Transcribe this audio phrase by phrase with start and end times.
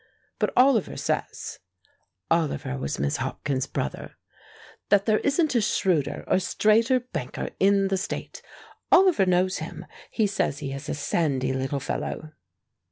[0.39, 1.59] But Oliver says"
[2.31, 4.15] (Oliver was Miss Hopkins's brother)
[4.89, 8.41] "that there isn't a shrewder or straighter banker in the state.
[8.91, 9.85] Oliver knows him.
[10.09, 12.31] He says he is a sandy little fellow."